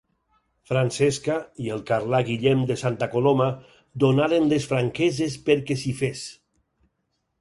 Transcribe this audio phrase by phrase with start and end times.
[0.69, 1.33] Francesca,
[1.65, 3.49] i el Carlà Guillem de Santa Coloma,
[4.07, 6.25] donaren les franqueses perquè s'hi fes.